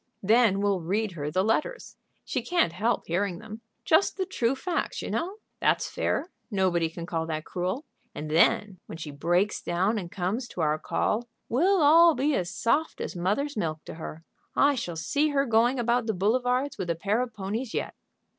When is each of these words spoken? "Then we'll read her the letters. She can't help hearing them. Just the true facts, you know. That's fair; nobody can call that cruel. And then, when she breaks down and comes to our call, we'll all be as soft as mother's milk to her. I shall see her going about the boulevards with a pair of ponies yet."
"Then 0.23 0.61
we'll 0.61 0.81
read 0.81 1.11
her 1.11 1.29
the 1.29 1.43
letters. 1.43 1.95
She 2.25 2.41
can't 2.41 2.73
help 2.73 3.05
hearing 3.05 3.37
them. 3.37 3.61
Just 3.85 4.17
the 4.17 4.25
true 4.25 4.55
facts, 4.55 5.03
you 5.03 5.11
know. 5.11 5.35
That's 5.59 5.87
fair; 5.91 6.31
nobody 6.49 6.89
can 6.89 7.05
call 7.05 7.27
that 7.27 7.45
cruel. 7.45 7.85
And 8.15 8.31
then, 8.31 8.79
when 8.87 8.97
she 8.97 9.11
breaks 9.11 9.61
down 9.61 9.99
and 9.99 10.11
comes 10.11 10.47
to 10.47 10.61
our 10.61 10.79
call, 10.79 11.27
we'll 11.49 11.83
all 11.83 12.15
be 12.15 12.33
as 12.33 12.49
soft 12.49 12.99
as 12.99 13.15
mother's 13.15 13.55
milk 13.55 13.85
to 13.85 13.93
her. 13.93 14.23
I 14.55 14.73
shall 14.73 14.95
see 14.95 15.27
her 15.29 15.45
going 15.45 15.77
about 15.77 16.07
the 16.07 16.15
boulevards 16.15 16.79
with 16.79 16.89
a 16.89 16.95
pair 16.95 17.21
of 17.21 17.35
ponies 17.35 17.75
yet." 17.75 17.93